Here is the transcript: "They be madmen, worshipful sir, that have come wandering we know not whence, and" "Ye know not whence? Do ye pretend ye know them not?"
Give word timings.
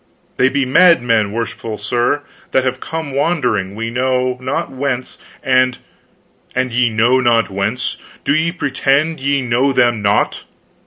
"They 0.37 0.49
be 0.49 0.65
madmen, 0.65 1.31
worshipful 1.31 1.77
sir, 1.77 2.23
that 2.53 2.65
have 2.65 2.79
come 2.79 3.11
wandering 3.11 3.75
we 3.75 3.91
know 3.91 4.35
not 4.41 4.71
whence, 4.71 5.19
and" 5.43 5.77
"Ye 6.57 6.89
know 6.89 7.19
not 7.19 7.51
whence? 7.51 7.97
Do 8.23 8.33
ye 8.33 8.51
pretend 8.51 9.19
ye 9.19 9.43
know 9.43 9.71
them 9.71 10.01
not?" 10.01 10.43